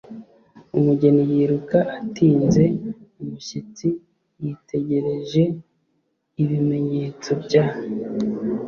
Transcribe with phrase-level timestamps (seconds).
[0.77, 2.63] umugeni yiruka atinze-
[3.21, 3.87] umushyitsi
[4.41, 5.43] yitegereje.
[6.41, 7.65] ibimenyetso bya